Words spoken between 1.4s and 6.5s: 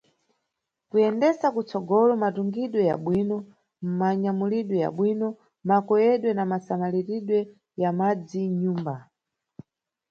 kutsogolo matungidwe yabwino, manyamulidwe yabwino, makoyedwe na